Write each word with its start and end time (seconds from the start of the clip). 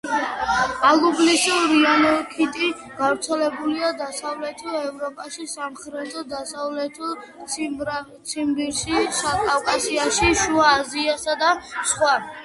ალუბლის 0.91 1.41
რინქიტი 1.47 2.69
გავრცელებულია 3.01 3.91
დასავლეთ 3.99 4.63
ევროპაში, 4.79 5.45
სამხრეთ-დასავლეთ 5.53 6.97
ციმბირში, 8.33 9.05
კავკასიაში, 9.21 10.33
შუა 10.45 10.75
აზიასა 10.83 11.41
და 11.47 11.53
სხვა. 11.93 12.19